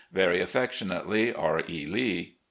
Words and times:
"Very 0.11 0.41
affectionately, 0.41 1.31
"R. 1.31 1.61
E. 1.69 1.85
Lee." 1.85 2.33